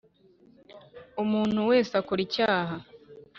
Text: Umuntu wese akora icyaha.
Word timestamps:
Umuntu 1.23 1.59
wese 1.69 1.91
akora 2.01 2.21
icyaha. 2.27 2.75